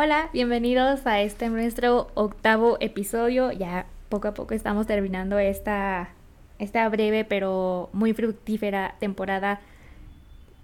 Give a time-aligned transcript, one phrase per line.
[0.00, 3.50] Hola, bienvenidos a este nuestro octavo episodio.
[3.50, 6.10] Ya poco a poco estamos terminando esta,
[6.60, 9.58] esta breve pero muy fructífera temporada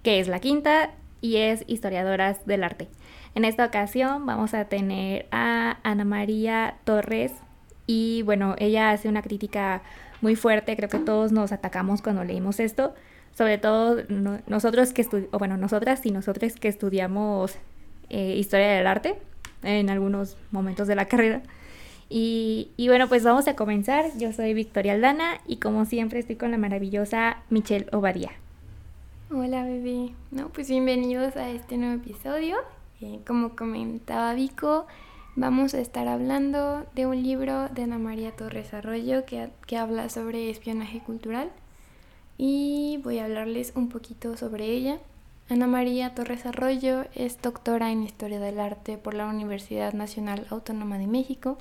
[0.04, 2.86] que es la quinta y es Historiadoras del Arte.
[3.34, 7.32] En esta ocasión vamos a tener a Ana María Torres
[7.88, 9.82] y bueno, ella hace una crítica
[10.20, 12.94] muy fuerte, creo que todos nos atacamos cuando leímos esto,
[13.36, 14.00] sobre todo
[14.46, 17.58] nosotros que o bueno, nosotras y nosotros que estudiamos
[18.10, 19.16] eh, historia del arte
[19.62, 21.42] en algunos momentos de la carrera.
[22.08, 24.06] Y, y, bueno, pues vamos a comenzar.
[24.18, 28.30] Yo soy Victoria Aldana y como siempre estoy con la maravillosa Michelle Obadía.
[29.30, 30.12] Hola bebé.
[30.30, 32.58] No, pues bienvenidos a este nuevo episodio.
[33.00, 34.86] Eh, como comentaba Vico,
[35.34, 40.08] vamos a estar hablando de un libro de Ana María Torres Arroyo que, que habla
[40.08, 41.50] sobre espionaje cultural.
[42.36, 44.98] Y voy a hablarles un poquito sobre ella.
[45.50, 50.96] Ana María Torres Arroyo es doctora en Historia del Arte por la Universidad Nacional Autónoma
[50.96, 51.58] de México.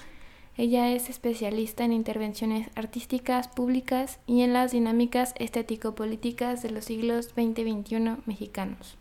[0.56, 7.32] Ella es especialista en intervenciones artísticas públicas y en las dinámicas estético-políticas de los siglos
[7.36, 8.96] XX y XXI mexicanos.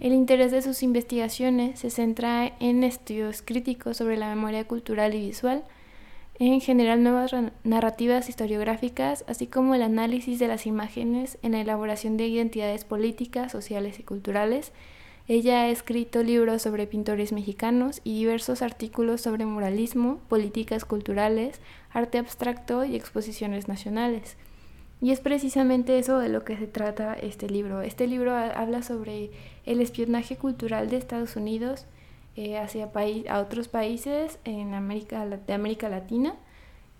[0.00, 5.28] El interés de sus investigaciones se centra en estudios críticos sobre la memoria cultural y
[5.28, 5.62] visual,
[6.38, 7.34] en general nuevas
[7.64, 13.52] narrativas historiográficas, así como el análisis de las imágenes en la elaboración de identidades políticas,
[13.52, 14.72] sociales y culturales.
[15.28, 22.18] Ella ha escrito libros sobre pintores mexicanos y diversos artículos sobre muralismo, políticas culturales, arte
[22.18, 24.36] abstracto y exposiciones nacionales.
[25.00, 27.82] Y es precisamente eso de lo que se trata este libro.
[27.82, 29.30] Este libro habla sobre
[29.64, 31.86] el espionaje cultural de Estados Unidos
[32.36, 32.90] eh, hacia
[33.30, 36.34] a otros países en América, de América Latina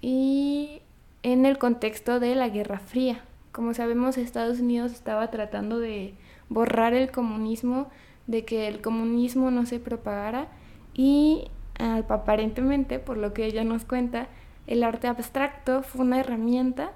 [0.01, 0.81] y
[1.23, 3.23] en el contexto de la Guerra Fría.
[3.53, 6.15] Como sabemos, Estados Unidos estaba tratando de
[6.49, 7.91] borrar el comunismo,
[8.27, 10.49] de que el comunismo no se propagara
[10.95, 14.29] y aparentemente, por lo que ella nos cuenta,
[14.67, 16.93] el arte abstracto fue una herramienta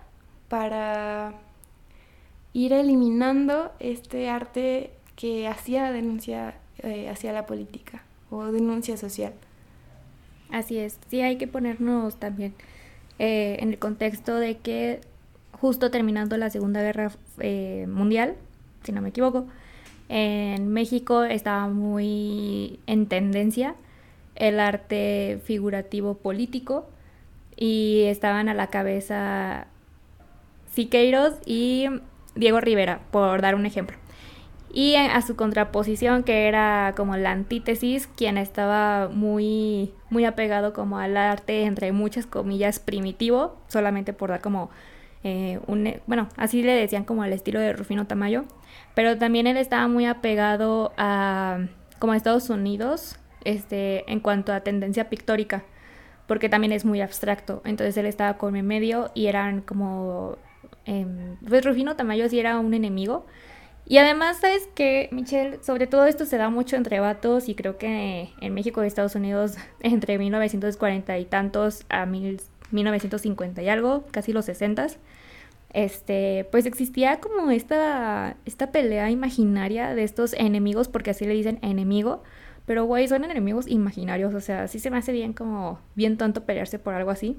[0.48, 1.34] para
[2.54, 9.32] ir eliminando este arte que hacía denuncia eh, hacia la política o denuncia social.
[10.50, 12.54] Así es, sí hay que ponernos también
[13.18, 15.00] eh, en el contexto de que
[15.52, 18.34] justo terminando la Segunda Guerra eh, Mundial,
[18.82, 19.46] si no me equivoco,
[20.08, 23.76] en México estaba muy en tendencia
[24.34, 26.88] el arte figurativo político
[27.56, 29.66] y estaban a la cabeza
[30.72, 31.86] Siqueiros y
[32.34, 33.99] Diego Rivera, por dar un ejemplo
[34.72, 40.98] y a su contraposición que era como la antítesis, quien estaba muy, muy apegado como
[40.98, 44.70] al arte, entre muchas comillas, primitivo, solamente por dar como
[45.24, 48.44] eh, un, bueno, así le decían como al estilo de Rufino Tamayo,
[48.94, 51.66] pero también él estaba muy apegado a
[51.98, 55.64] como a Estados Unidos, este, en cuanto a tendencia pictórica,
[56.26, 60.38] porque también es muy abstracto, entonces él estaba con en medio y eran como,
[60.86, 61.06] eh,
[61.46, 63.26] pues Rufino Tamayo sí era un enemigo,
[63.90, 65.58] y además, ¿sabes qué, Michelle?
[65.64, 69.16] Sobre todo esto se da mucho entre vatos y creo que en México y Estados
[69.16, 74.86] Unidos entre 1940 y tantos a 1950 y algo, casi los 60
[75.72, 81.58] este, pues existía como esta, esta pelea imaginaria de estos enemigos, porque así le dicen
[81.62, 82.22] enemigo,
[82.66, 86.44] pero güey, son enemigos imaginarios, o sea, sí se me hace bien como bien tonto
[86.44, 87.36] pelearse por algo así.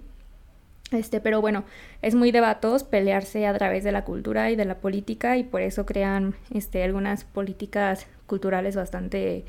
[0.91, 1.63] Este, pero bueno,
[2.01, 5.43] es muy de vatos pelearse a través de la cultura y de la política y
[5.43, 9.45] por eso crean este, algunas políticas culturales bastante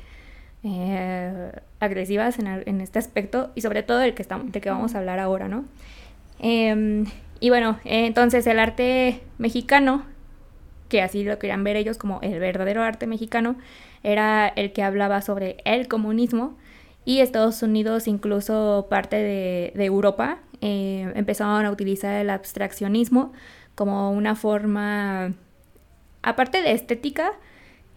[0.63, 1.51] eh,
[1.81, 5.19] agresivas en, este aspecto y sobre todo el que, estamos, de que vamos a hablar
[5.19, 5.65] ahora, ¿no?
[6.39, 7.05] Em,
[7.41, 10.05] y bueno, entonces el arte mexicano,
[10.87, 13.57] que así lo querían ver ellos como el verdadero arte mexicano,
[14.03, 16.57] era el que hablaba sobre el comunismo
[17.03, 23.33] y Estados Unidos, incluso parte de, de Europa, eh, empezaron a utilizar el abstraccionismo
[23.75, 25.33] como una forma,
[26.21, 27.33] aparte de estética,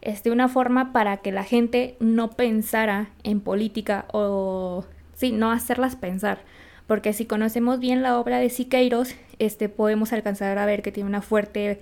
[0.03, 4.85] este, una forma para que la gente no pensara en política o,
[5.15, 6.41] sí, no hacerlas pensar.
[6.89, 11.09] Porque si conocemos bien la obra de Siqueiros, este, podemos alcanzar a ver que tiene
[11.09, 11.81] una fuerte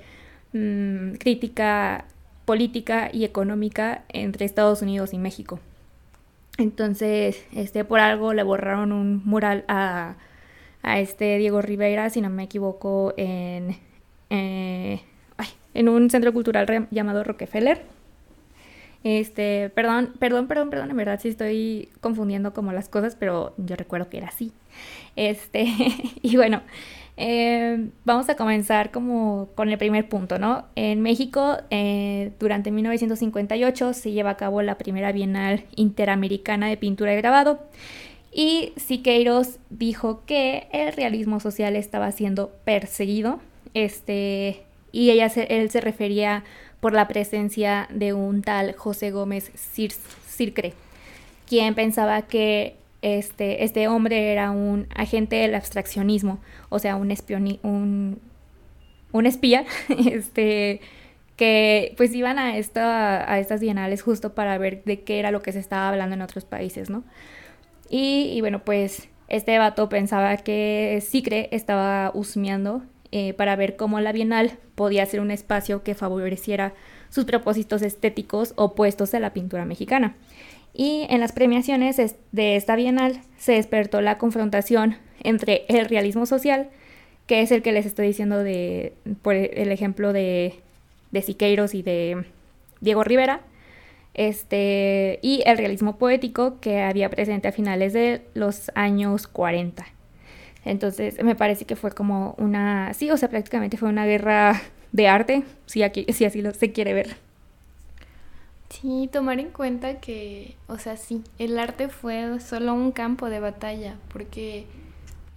[0.52, 2.04] mm, crítica
[2.44, 5.60] política y económica entre Estados Unidos y México.
[6.58, 10.16] Entonces, este, por algo le borraron un mural a
[10.84, 13.76] a este Diego Rivera, si no me equivoco, en,
[14.30, 15.00] eh,
[15.74, 17.82] en un centro cultural llamado Rockefeller.
[19.02, 23.76] Este, perdón, perdón, perdón, perdón, en verdad sí estoy confundiendo como las cosas, pero yo
[23.76, 24.52] recuerdo que era así.
[25.16, 25.66] Este,
[26.22, 26.62] y bueno,
[27.16, 30.64] eh, vamos a comenzar como con el primer punto, ¿no?
[30.74, 37.12] En México, eh, durante 1958 se lleva a cabo la primera Bienal Interamericana de Pintura
[37.14, 37.60] y Grabado.
[38.36, 43.38] Y Siqueiros dijo que el realismo social estaba siendo perseguido,
[43.74, 46.42] este, y ella él se refería
[46.80, 50.74] por la presencia de un tal José Gómez Circre,
[51.46, 56.40] quien pensaba que este, este hombre era un agente del abstraccionismo,
[56.70, 57.14] o sea, un,
[57.62, 58.18] un,
[59.12, 59.64] un espía,
[60.10, 60.80] este,
[61.36, 65.40] que pues iban a, esta, a estas bienales justo para ver de qué era lo
[65.40, 67.04] que se estaba hablando en otros países, ¿no?
[67.88, 72.82] Y, bueno, pues este vato pensaba que Sicre estaba husmeando
[73.12, 76.74] eh, para ver cómo la Bienal podía ser un espacio que favoreciera
[77.10, 80.16] sus propósitos estéticos opuestos a la pintura mexicana.
[80.72, 81.96] Y en las premiaciones
[82.32, 86.68] de esta Bienal se despertó la confrontación entre el realismo social,
[87.26, 88.92] que es el que les estoy diciendo de,
[89.22, 90.54] por el ejemplo de,
[91.12, 92.24] de Siqueiros y de
[92.80, 93.40] Diego Rivera,
[94.14, 99.84] este, y el realismo poético que había presente a finales de los años 40.
[100.64, 104.62] Entonces me parece que fue como una, sí, o sea, prácticamente fue una guerra
[104.92, 107.16] de arte, si, aquí, si así lo se quiere ver.
[108.70, 113.40] Sí, tomar en cuenta que, o sea, sí, el arte fue solo un campo de
[113.40, 114.66] batalla, porque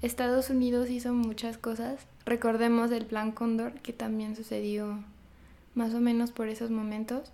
[0.01, 2.07] Estados Unidos hizo muchas cosas.
[2.25, 4.99] Recordemos el Plan Cóndor, que también sucedió
[5.75, 7.31] más o menos por esos momentos,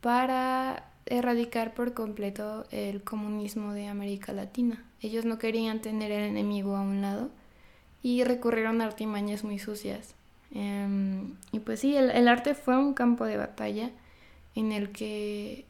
[0.00, 4.84] para erradicar por completo el comunismo de América Latina.
[5.02, 7.30] Ellos no querían tener el enemigo a un lado
[8.02, 10.14] y recurrieron a artimañas muy sucias.
[10.52, 13.90] Em, y pues sí, el, arte fue un campo de batalla
[14.54, 15.64] en el que,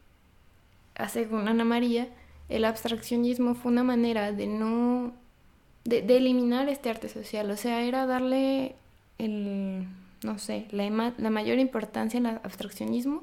[1.08, 2.08] según Ana María,
[2.48, 5.12] el abstraccionismo fue una manera de no,
[5.84, 8.74] de, eliminar este arte social, o sea, era darle
[9.18, 9.86] el,
[10.22, 13.22] no sé, la mayor importancia al abstraccionismo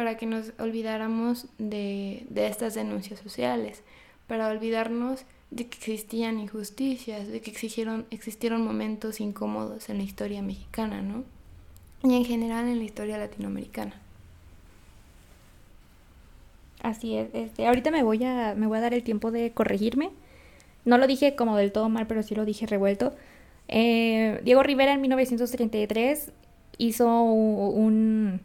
[0.00, 3.82] para que nos olvidáramos de, estas denuncias sociales,
[4.28, 11.02] para olvidarnos de que existían injusticias, de que existieron momentos incómodos en la historia mexicana,
[11.02, 11.24] ¿no?
[12.02, 13.92] Y en general en la historia latinoamericana.
[16.82, 20.08] Así es, este, ahorita me voy a, me voy a dar el tiempo de corregirme.
[20.86, 23.12] No lo dije como del todo mal, pero sí lo dije revuelto.
[23.68, 26.32] Eh, Diego Rivera en 1933
[26.78, 28.40] hizo un,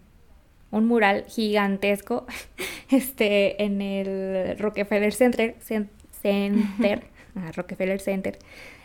[0.71, 2.25] un mural gigantesco
[2.89, 7.03] este, en el Rockefeller Center, Center
[7.55, 8.37] Rockefeller Center.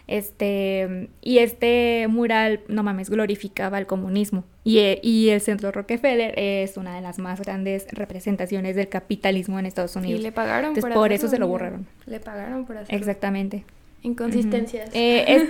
[0.07, 4.43] Este, y este mural, no mames, glorificaba el comunismo.
[4.65, 9.67] Y, y, el Centro Rockefeller es una de las más grandes representaciones del capitalismo en
[9.67, 10.19] Estados Unidos.
[10.19, 11.87] Y le pagaron por, por eso se lo borraron.
[12.07, 12.99] Le pagaron por hacerlo.
[12.99, 13.65] Exactamente.
[14.03, 14.91] Inconsistencias.
[14.95, 15.47] Eh,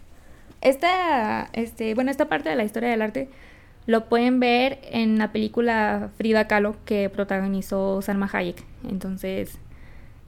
[0.60, 3.28] esta, este, bueno, esta parte de la historia del arte
[3.88, 8.62] lo pueden ver en la película Frida Kahlo que protagonizó Salma Hayek.
[8.86, 9.58] Entonces,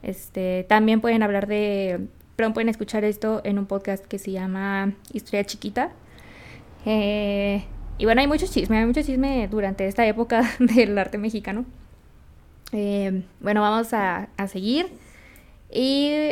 [0.01, 4.93] este, también pueden hablar de, perdón, pueden escuchar esto en un podcast que se llama
[5.13, 5.91] Historia Chiquita.
[6.87, 7.63] Eh,
[7.99, 11.63] y bueno, hay mucho chisme, hay mucho chisme durante esta época del arte mexicano.
[12.71, 14.87] Eh, bueno, vamos a, a seguir.
[15.71, 16.31] Y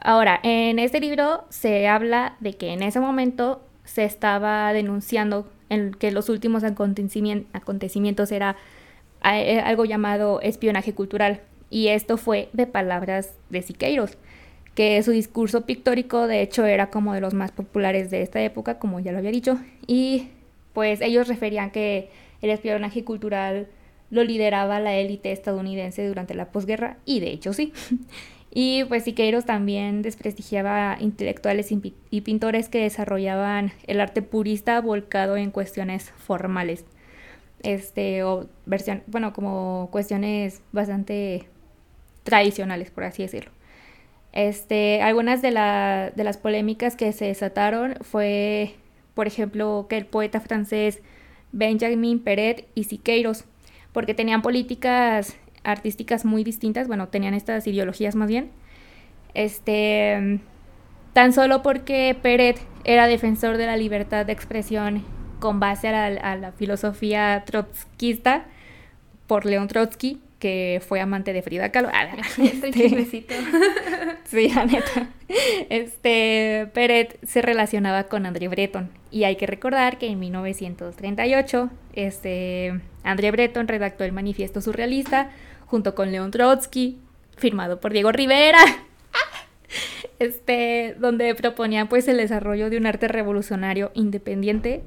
[0.00, 5.92] ahora, en este libro se habla de que en ese momento se estaba denunciando en
[5.92, 8.56] que los últimos acontecimientos era
[9.24, 11.40] eh, algo llamado espionaje cultural.
[11.70, 14.18] Y esto fue de palabras de Siqueiros,
[14.74, 18.78] que su discurso pictórico de hecho era como de los más populares de esta época,
[18.78, 19.58] como ya lo había dicho.
[19.86, 20.28] Y
[20.74, 22.10] pues ellos referían que
[22.42, 23.68] el espionaje cultural
[24.10, 27.72] lo lideraba la élite estadounidense durante la posguerra, y de hecho sí.
[28.52, 35.50] Y pues Siqueiros también desprestigiaba intelectuales y pintores que desarrollaban el arte purista volcado en
[35.50, 36.84] cuestiones formales.
[37.62, 41.46] Este, o versión, bueno, como cuestiones bastante
[42.24, 43.52] tradicionales, por así decirlo.
[44.32, 48.74] Este, algunas de, de las polémicas que se desataron fue,
[49.14, 51.00] por ejemplo, que el poeta francés
[51.52, 53.44] Benjamin Peret y Siqueiros,
[53.92, 58.50] porque tenían políticas artísticas muy distintas, bueno, tenían estas ideologías más bien.
[59.34, 60.40] Este,
[61.12, 65.04] tan solo porque Peret era defensor de la libertad de expresión
[65.38, 68.44] con base a la, filosofía trotskista
[69.26, 71.88] por León Trotsky, que fue amante de Frida Kahlo.
[71.92, 72.72] Ah, este,
[74.24, 75.08] sí, la neta.
[75.68, 78.90] Este, Peret se relacionaba con André Breton.
[79.10, 85.30] Y hay que recordar que en 1938, este, André Breton redactó el manifiesto surrealista
[85.70, 86.98] junto con León Trotsky,
[87.36, 88.58] firmado por Diego Rivera.
[90.18, 94.82] Este, donde proponían pues el desarrollo de un arte revolucionario independiente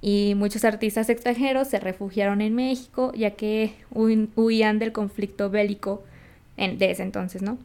[0.00, 6.04] y muchos artistas extranjeros se refugiaron en México ya que huían del conflicto bélico
[6.56, 7.58] en, de ese entonces, ¿no?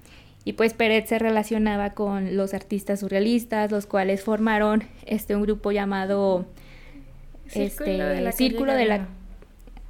[0.43, 5.71] Y pues Pérez se relacionaba con los artistas surrealistas, los cuales formaron este un grupo
[5.71, 6.47] llamado
[7.47, 9.07] Círculo este de la Círculo de la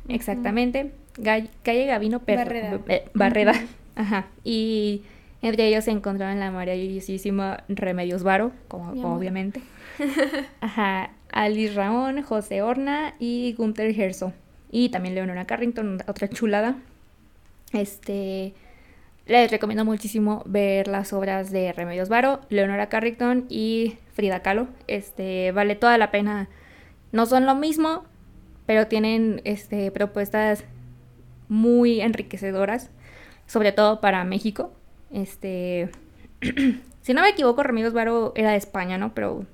[0.10, 2.80] exactamente, calle Gavino Barreda.
[2.88, 3.54] Eh, Barreda.
[3.96, 4.28] Ajá.
[4.44, 5.04] Y
[5.42, 9.62] entre ellos se encontraban la maravillosísima Remedios Varo, como, obviamente.
[10.62, 11.12] Ajá.
[11.32, 14.34] Alice Raón, José Horna y Gunther Herzog.
[14.70, 16.76] Y también Leonora Carrington, otra chulada.
[17.74, 18.54] Este.
[19.28, 24.68] Les recomiendo muchísimo ver las obras de Remedios Varo, Leonora Carrington y Frida Kahlo.
[24.88, 26.50] Este, vale toda la pena.
[27.12, 28.04] No son lo mismo,
[28.66, 30.66] pero tienen este, propuestas
[31.52, 32.90] muy enriquecedoras,
[33.46, 34.72] sobre todo para México.
[35.12, 35.90] Este,
[37.02, 39.14] si no me equivoco, Remedios Varo era de España, ¿no?
[39.14, 39.46] Pero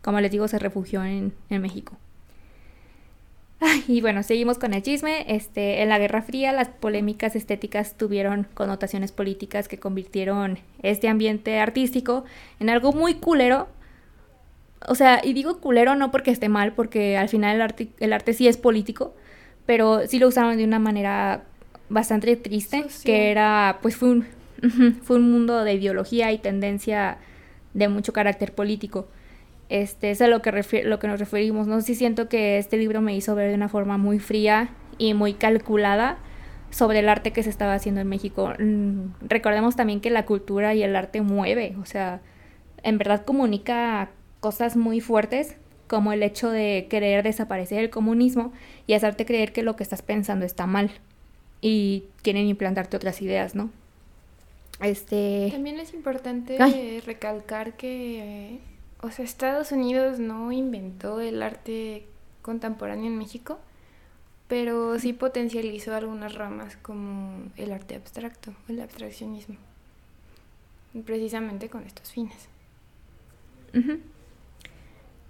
[0.00, 1.98] como les digo, se refugió en, México.
[3.86, 5.26] y bueno, seguimos con el chisme.
[5.28, 11.60] Este, en la Guerra Fría las polémicas estéticas tuvieron connotaciones políticas que convirtieron este ambiente
[11.60, 12.24] artístico
[12.60, 13.68] en algo muy culero.
[14.88, 18.14] O sea, y digo culero no porque esté mal, porque al final el arte, el
[18.14, 19.14] arte sí es político,
[19.66, 21.44] pero sí lo usaron de una manera
[21.88, 24.26] bastante triste, que era, pues fue un,
[25.02, 27.18] fue un mundo de ideología y tendencia
[27.74, 29.08] de mucho carácter político.
[29.68, 31.66] Este, es a lo que, lo que nos referimos.
[31.66, 34.70] No sé si siento que este libro me hizo ver de una forma muy fría
[34.98, 36.18] y muy calculada
[36.70, 38.52] sobre el arte que se estaba haciendo en México.
[38.58, 42.20] Mm, recordemos también que la cultura y el arte mueve, o sea,
[42.82, 45.56] en verdad comunica cosas muy fuertes
[45.92, 48.50] como el hecho de querer desaparecer el comunismo
[48.86, 50.90] y hacerte creer que lo que estás pensando está mal
[51.60, 53.68] y quieren implantarte otras ideas, ¿no?
[54.80, 55.50] Este...
[55.52, 56.56] También es importante
[57.04, 58.58] recalcar que
[59.02, 62.06] o sea, Estados Unidos no inventó el arte
[62.40, 63.58] contemporáneo en México,
[64.48, 69.56] pero sí potencializó algunas ramas como el arte abstracto, el abstraccionismo,
[71.04, 72.48] precisamente con estos fines.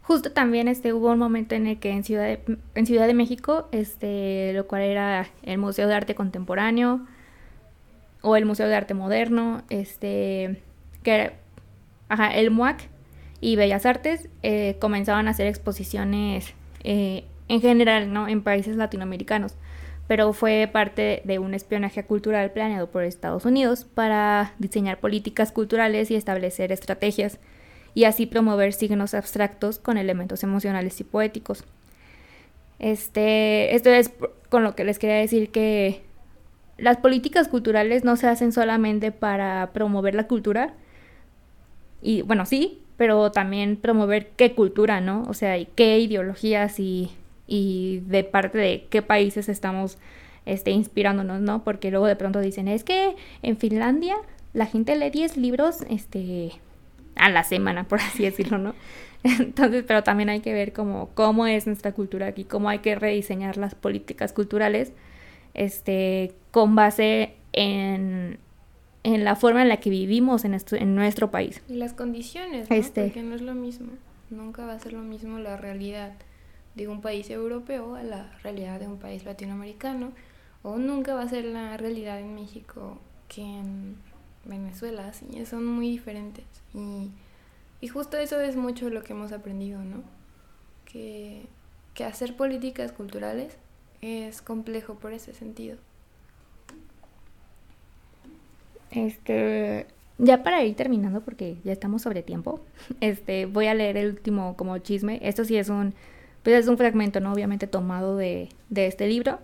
[0.02, 3.14] Justo también este hubo un momento en el que en Ciudad de, en Ciudad de
[3.14, 7.06] México, este, lo cual era el Museo de Arte Contemporáneo
[8.20, 10.60] o el Museo de Arte Moderno, este,
[11.04, 11.32] que era,
[12.08, 12.88] ajá, el MUAC
[13.40, 18.26] y Bellas Artes eh, comenzaban a hacer exposiciones eh, en general, ¿no?
[18.26, 19.54] En países latinoamericanos,
[20.08, 26.10] pero fue parte de un espionaje cultural planeado por Estados Unidos para diseñar políticas culturales
[26.10, 27.38] y establecer estrategias
[27.94, 31.64] y así promover signos abstractos con elementos emocionales y poéticos.
[32.78, 34.10] Este, esto es
[34.48, 36.02] con lo que les quería decir que
[36.78, 40.74] las políticas culturales no se hacen solamente para promover la cultura,
[42.02, 45.24] y bueno, sí, pero también promover qué cultura, ¿no?
[45.28, 47.10] O sea, y qué ideologías y,
[47.46, 49.98] y de parte de qué países estamos
[50.44, 51.62] este, inspirándonos, ¿no?
[51.62, 54.16] Porque luego de pronto dicen, es que en Finlandia
[54.52, 56.52] la gente lee 10 libros este,
[57.16, 58.74] a la semana, por así decirlo, ¿no?
[59.22, 62.94] Entonces, pero también hay que ver cómo, cómo es nuestra cultura aquí, cómo hay que
[62.94, 64.92] rediseñar las políticas culturales
[65.54, 68.38] este, con base en,
[69.04, 71.62] en la forma en la que vivimos en, en nuestro país.
[71.68, 72.76] Y las condiciones, ¿no?
[72.76, 73.04] Este.
[73.04, 73.92] Porque no es lo mismo.
[74.30, 76.12] Nunca va a ser lo mismo la realidad
[76.74, 80.12] de un país europeo a la realidad de un país latinoamericano.
[80.62, 83.96] O nunca va a ser la realidad en México que en
[84.44, 85.12] Venezuela.
[85.12, 86.44] Sí, son muy diferentes.
[86.74, 87.10] Y,
[87.80, 90.02] y justo eso es mucho lo que hemos aprendido, ¿no?
[90.84, 91.46] Que,
[91.94, 93.56] que hacer políticas culturales
[94.00, 95.78] es complejo por ese sentido.
[98.90, 99.86] Este,
[100.18, 102.60] ya para ir terminando, porque ya estamos sobre tiempo,
[103.00, 105.18] este, voy a leer el último como chisme.
[105.22, 105.94] Esto sí es un,
[106.42, 107.32] pues es un fragmento, ¿no?
[107.32, 109.38] Obviamente tomado de, de este libro.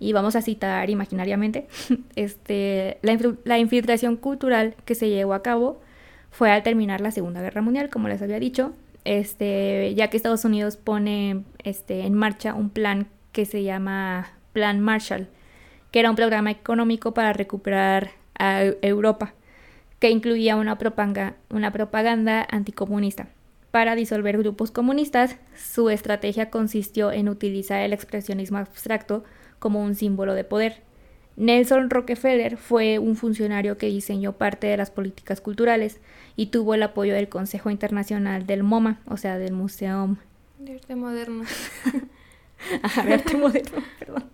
[0.00, 1.66] Y vamos a citar imaginariamente,
[2.16, 5.80] este, la, la infiltración cultural que se llevó a cabo
[6.30, 8.74] fue al terminar la Segunda Guerra Mundial, como les había dicho,
[9.04, 14.80] este, ya que Estados Unidos pone este, en marcha un plan que se llama Plan
[14.80, 15.28] Marshall,
[15.90, 19.34] que era un programa económico para recuperar a Europa,
[19.98, 23.28] que incluía una propaganda, una propaganda anticomunista.
[23.70, 29.24] Para disolver grupos comunistas, su estrategia consistió en utilizar el expresionismo abstracto
[29.58, 30.82] como un símbolo de poder.
[31.36, 36.00] Nelson Rockefeller fue un funcionario que diseñó parte de las políticas culturales
[36.34, 40.16] y tuvo el apoyo del Consejo Internacional del MoMA, o sea, del Museo
[40.58, 41.44] de Arte Moderno.
[42.82, 44.24] Ajá, de Arte Moderno, perdón.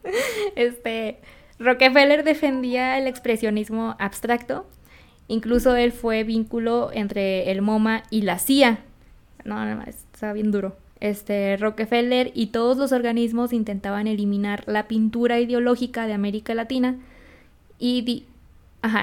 [0.57, 1.19] Este,
[1.59, 4.67] Rockefeller defendía el expresionismo abstracto,
[5.29, 8.79] incluso él fue vínculo entre el MoMA y la CIA.
[9.45, 10.77] No, no, está bien duro.
[11.05, 16.97] Este, Rockefeller y todos los organismos intentaban eliminar la pintura ideológica de América Latina
[17.79, 18.25] y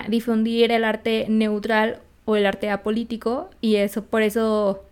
[0.10, 4.84] difundir el arte neutral o el arte apolítico y eso por eso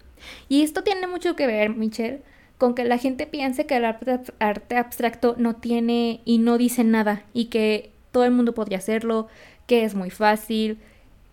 [0.50, 2.22] y esto tiene mucho que ver, Michelle,
[2.60, 6.84] con que la gente piense que el arte, arte abstracto no tiene y no dice
[6.84, 9.30] nada y que todo el mundo podría hacerlo,
[9.66, 10.78] que es muy fácil,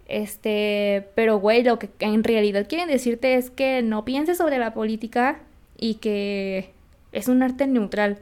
[0.09, 4.73] este, pero güey, lo que en realidad quieren decirte es que no pienses sobre la
[4.73, 5.42] política
[5.78, 6.71] y que
[7.12, 8.18] es un arte neutral.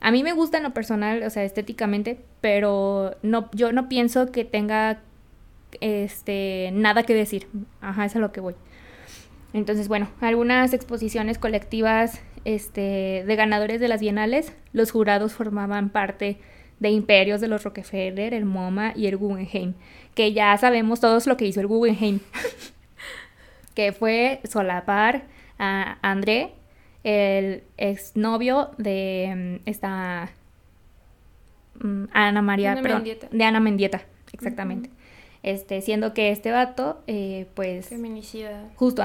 [0.00, 4.30] A mí me gusta en lo personal, o sea, estéticamente, pero no, yo no pienso
[4.30, 5.00] que tenga
[5.80, 7.48] este nada que decir.
[7.80, 8.54] Ajá, es a lo que voy.
[9.52, 16.38] Entonces, bueno, algunas exposiciones colectivas este, de ganadores de las bienales, los jurados formaban parte
[16.80, 19.74] de imperios de los Rockefeller, el MoMA y el Guggenheim,
[20.14, 22.20] que ya sabemos todos lo que hizo el Guggenheim,
[23.74, 25.24] que fue solapar
[25.58, 26.52] a André
[27.08, 30.30] el exnovio de mm, esta
[31.80, 34.90] mm, Ana María, de Ana Mendieta, exactamente.
[35.42, 37.86] Este, siendo que este vato, eh, pues...
[37.86, 38.68] Feminicida.
[38.76, 39.02] Justo,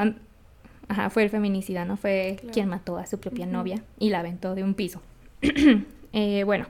[0.89, 1.95] ajá, fue el feminicida, ¿no?
[1.95, 5.01] Fue quien mató a su propia novia y la aventó de un piso.
[6.15, 6.67] Eh, bueno,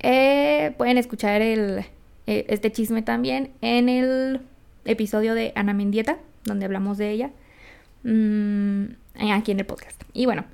[0.00, 1.82] eh, pueden escuchar el,
[2.26, 4.42] este chisme también en el
[4.84, 7.30] episodio de Ana Mendieta, donde hablamos de ella.
[8.02, 8.96] Mm,
[9.28, 10.02] aquí en el podcast.
[10.12, 10.44] Y bueno,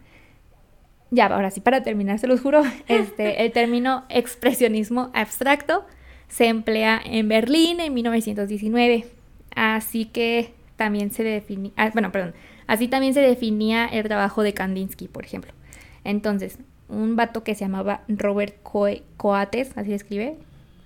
[1.11, 5.85] ya, ahora sí, para terminar, se los juro, este, el término expresionismo abstracto
[6.29, 9.07] se emplea en Berlín en 1919.
[9.55, 12.35] Así que también se definía, ah, bueno, perdón,
[12.67, 15.53] así también se definía el trabajo de Kandinsky, por ejemplo.
[16.05, 16.59] Entonces,
[16.89, 20.37] un vato que se llamaba Robert Coates, así se escribe,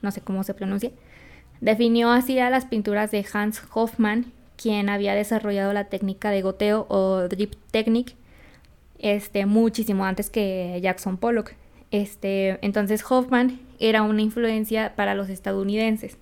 [0.02, 0.90] no sé cómo se pronuncia,
[1.60, 6.86] definió así a las pinturas de Hans Hoffmann quien había desarrollado la técnica de goteo
[6.90, 8.14] o drip technique
[8.98, 11.52] este, muchísimo antes que Jackson Pollock.
[11.90, 16.18] Este, entonces Hoffman era una influencia para los estadounidenses.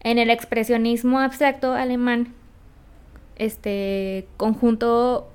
[0.00, 2.34] En el expresionismo abstracto alemán,
[3.34, 5.28] este, conjuntó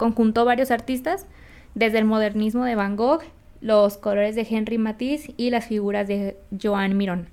[0.45, 1.27] varios artistas,
[1.75, 3.23] desde el modernismo de Van Gogh,
[3.60, 7.27] los colores de Henry Matisse y las figuras de Joan Mirón.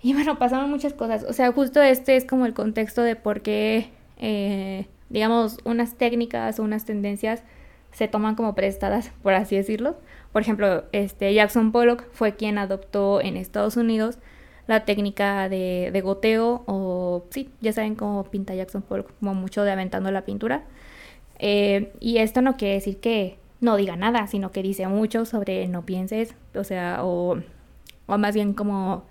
[0.02, 1.24] Y bueno, pasaron muchas cosas.
[1.24, 6.58] O sea, justo este es como el contexto de por qué, eh, digamos, unas técnicas
[6.58, 7.42] o unas tendencias
[7.92, 9.96] se toman como prestadas, por así decirlo.
[10.32, 14.18] Por ejemplo, este Jackson Pollock fue quien adoptó en Estados Unidos
[14.66, 19.72] la técnica de, goteo o sí, ya saben cómo pinta Jackson Pollock, como mucho de
[19.72, 20.62] aventando la pintura.
[21.40, 25.66] Eh, y esto no quiere decir que no diga nada, sino que dice mucho sobre
[25.66, 27.38] no pienses, o sea, o,
[28.06, 29.04] o más bien como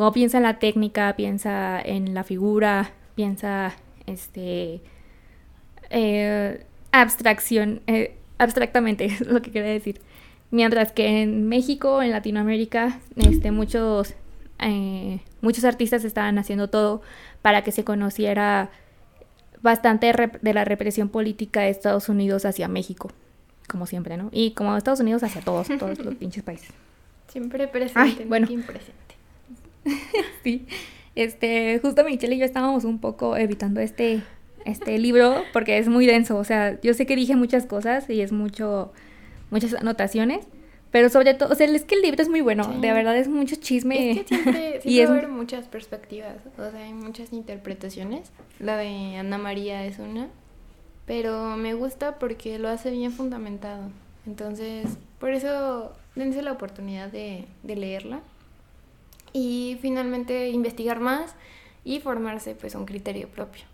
[0.00, 3.74] cómo piensa en la técnica, piensa en la figura, piensa
[4.06, 4.80] este
[5.90, 10.00] eh, abstracción, eh, abstractamente es lo que quiere decir.
[10.50, 14.14] Mientras que en México, en Latinoamérica, este, muchos,
[14.60, 17.02] eh, muchos artistas estaban haciendo todo
[17.42, 18.70] para que se conociera
[19.60, 23.10] bastante de la represión política de Estados Unidos hacia México,
[23.68, 24.30] como siempre, ¿no?
[24.32, 26.70] Y como Estados Unidos hacia todos, todos los pinches países.
[27.28, 28.46] Siempre presente, bueno.
[28.46, 29.09] presente.
[30.44, 30.66] sí.
[31.14, 34.22] Este, justo Michelle y yo estábamos un poco evitando este,
[34.64, 36.36] este libro porque es muy denso.
[36.36, 38.92] O sea, yo sé que dije muchas cosas y es mucho,
[39.50, 40.46] muchas anotaciones.
[40.90, 43.28] Pero sobre todo, o sea, es que el libro es muy bueno, de verdad es
[43.28, 44.10] mucho chisme.
[44.10, 45.28] Es que siempre, y es...
[45.28, 48.32] muchas perspectivas, o sea, hay muchas interpretaciones.
[48.58, 50.26] La de Ana María es una,
[51.06, 53.84] pero me gusta porque lo hace bien fundamentado.
[54.26, 58.20] Entonces, por eso dense la oportunidad de, de leerla
[59.32, 61.34] y finalmente investigar más
[61.84, 63.64] y formarse pues un criterio propio.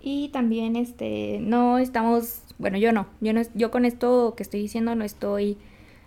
[0.00, 4.60] Y también este no estamos, bueno, yo no, yo no yo con esto que estoy
[4.60, 5.58] diciendo no estoy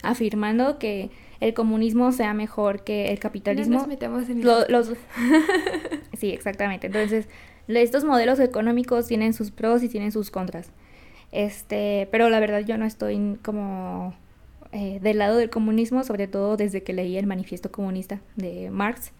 [0.02, 3.80] afirmando que el comunismo sea mejor que el capitalismo.
[3.80, 4.90] nos metemos en los
[6.18, 6.88] Sí, exactamente.
[6.88, 7.28] Entonces,
[7.68, 10.72] estos modelos económicos tienen sus pros y tienen sus contras.
[11.32, 14.14] Este, pero la verdad yo no estoy como
[14.74, 19.12] eh, del lado del comunismo, sobre todo desde que leí el manifiesto comunista de Marx.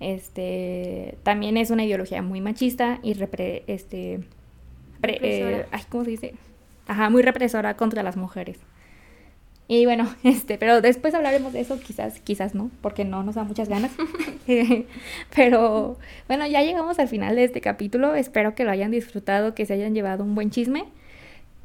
[0.00, 4.20] Este, también es una ideología muy machista y repre, este,
[5.02, 6.34] eh, ¿cómo se dice?
[6.86, 8.58] Ajá, muy represora contra las mujeres.
[9.68, 13.44] Y bueno, este, pero después hablaremos de eso, quizás, quizás no, porque no nos da
[13.44, 13.92] muchas ganas.
[15.36, 18.14] pero bueno, ya llegamos al final de este capítulo.
[18.14, 20.86] Espero que lo hayan disfrutado, que se hayan llevado un buen chisme.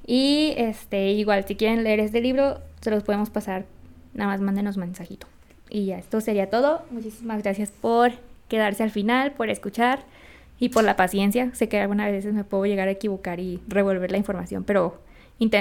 [0.05, 3.65] Y este, igual, si quieren leer este libro, se los podemos pasar.
[4.13, 5.27] Nada más mándenos mensajito.
[5.69, 6.81] Y ya, esto sería todo.
[6.91, 8.11] Muchísimas gracias por
[8.47, 10.05] quedarse al final, por escuchar
[10.59, 11.53] y por la paciencia.
[11.55, 14.99] Sé que algunas veces me puedo llegar a equivocar y revolver la información, pero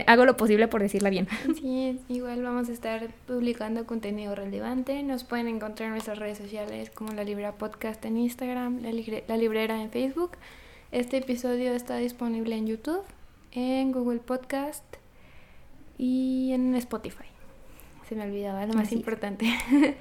[0.06, 1.28] hago lo posible por decirla bien.
[1.60, 5.02] Sí, igual vamos a estar publicando contenido relevante.
[5.02, 9.80] Nos pueden encontrar en nuestras redes sociales como la Librera Podcast en Instagram, la, Librera
[9.80, 10.32] en Facebook.
[10.90, 13.02] Este episodio está disponible en YouTube,
[13.52, 14.84] en Google Podcast
[15.98, 17.24] y en Spotify.
[18.08, 19.46] Se me olvidaba lo más importante.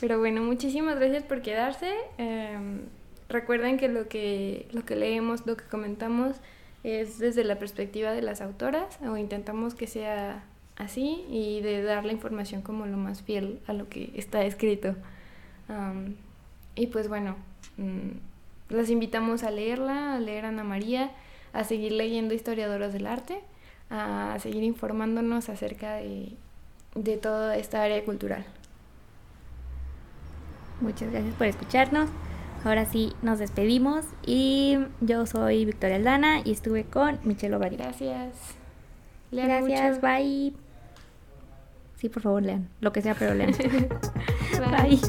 [0.00, 1.92] Pero bueno, muchísimas gracias por quedarse.
[2.18, 2.80] Em,
[3.28, 6.36] recuerden que lo que lo que leemos, lo que comentamos
[6.84, 10.44] es desde la perspectiva de las autoras o intentamos que sea
[10.76, 14.94] así y de dar la información como lo más fiel a lo que está escrito.
[16.74, 17.36] y pues bueno,
[17.78, 21.10] mm, las invitamos a leerla, a leer Ana María,
[21.56, 23.40] a seguir leyendo historiadoras del arte,
[23.90, 26.32] a seguir informándonos acerca de,
[26.94, 28.44] de toda esta área cultural.
[30.80, 32.10] Muchas gracias por escucharnos.
[32.64, 37.78] Ahora sí, nos despedimos y yo soy Victoria Aldana y estuve con Michelle Ovario.
[37.78, 38.56] Gracias.
[39.30, 40.52] Gracias, bye.
[41.96, 42.68] Sí, por favor, lean.
[42.80, 43.52] Lo que sea, pero lean.
[44.82, 45.00] bye.